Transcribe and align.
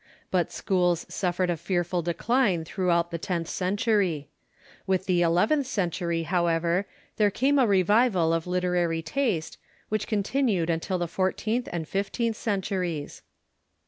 But 0.31 0.51
schools 0.51 1.05
suffered 1.13 1.51
a 1.51 1.55
fearful 1.57 2.01
decline 2.01 2.65
throughout 2.65 3.11
the 3.11 3.19
tenth 3.19 3.47
century. 3.47 4.29
With 4.87 5.05
the 5.05 5.21
elev 5.21 5.49
enth 5.49 5.65
century, 5.65 6.23
however, 6.23 6.87
there 7.17 7.29
came 7.29 7.59
a 7.59 7.67
revival 7.67 8.33
of 8.33 8.47
literary 8.47 9.03
taste, 9.03 9.59
which 9.89 10.07
continued 10.07 10.71
until 10.71 10.97
tlie 10.97 11.07
fourteenth 11.07 11.69
and 11.71 11.87
fifteenth 11.87 12.35
centuries. 12.35 13.21